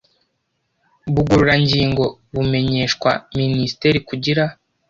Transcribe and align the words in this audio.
bugororangingo 1.13 2.03
bumenyeshwa 2.33 3.09
minisiteri 3.37 3.99
kugira 4.07 4.43